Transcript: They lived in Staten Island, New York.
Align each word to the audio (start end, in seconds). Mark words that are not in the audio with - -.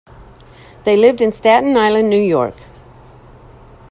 They 0.83 0.97
lived 0.97 1.21
in 1.21 1.31
Staten 1.31 1.77
Island, 1.77 2.09
New 2.09 2.17
York. 2.19 2.55